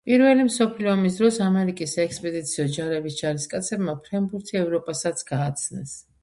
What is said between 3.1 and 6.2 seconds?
ჯარისკაცებმა ფრენბურთი ევროპასაც გააცნეს.